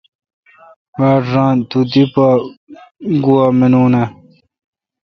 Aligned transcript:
باڑ 0.97 1.21
ران 1.31 1.57
تو 1.69 1.79
دی 1.91 2.03
پا 2.13 2.27
گوا 3.23 3.45
مانون 3.57 3.93
اؘ۔ 4.01 4.05